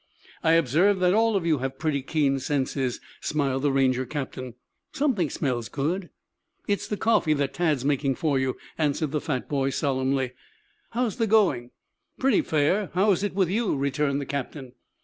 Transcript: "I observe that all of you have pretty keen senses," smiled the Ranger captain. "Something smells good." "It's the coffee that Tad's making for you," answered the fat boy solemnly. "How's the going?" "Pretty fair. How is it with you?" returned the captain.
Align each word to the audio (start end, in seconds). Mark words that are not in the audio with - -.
"I 0.43 0.53
observe 0.53 0.99
that 1.01 1.13
all 1.13 1.35
of 1.35 1.45
you 1.45 1.59
have 1.59 1.77
pretty 1.77 2.01
keen 2.01 2.39
senses," 2.39 2.99
smiled 3.19 3.61
the 3.61 3.71
Ranger 3.71 4.03
captain. 4.07 4.55
"Something 4.93 5.29
smells 5.29 5.69
good." 5.69 6.09
"It's 6.67 6.87
the 6.87 6.97
coffee 6.97 7.33
that 7.33 7.53
Tad's 7.53 7.85
making 7.85 8.15
for 8.15 8.39
you," 8.39 8.57
answered 8.79 9.11
the 9.11 9.21
fat 9.21 9.47
boy 9.47 9.69
solemnly. 9.69 10.31
"How's 10.89 11.17
the 11.17 11.27
going?" 11.27 11.69
"Pretty 12.17 12.41
fair. 12.41 12.89
How 12.95 13.11
is 13.11 13.21
it 13.21 13.35
with 13.35 13.51
you?" 13.51 13.75
returned 13.75 14.19
the 14.19 14.25
captain. 14.25 14.71